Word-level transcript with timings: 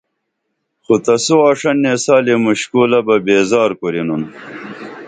خو 0.83 0.95
تسو 1.05 1.35
آݜن 1.49 1.75
نیسالی 1.83 2.35
مُشکُلہ 2.45 2.99
بہ 3.05 3.15
بیزار 3.25 3.71
کُرینُن 3.79 4.23